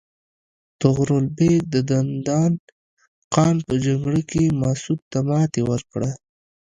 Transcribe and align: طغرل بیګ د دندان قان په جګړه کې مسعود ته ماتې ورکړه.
طغرل 0.81 1.25
بیګ 1.37 1.61
د 1.73 1.75
دندان 1.89 2.51
قان 3.33 3.55
په 3.67 3.73
جګړه 3.85 4.21
کې 4.29 4.43
مسعود 4.61 4.99
ته 5.11 5.19
ماتې 5.27 5.61
ورکړه. 5.69 6.11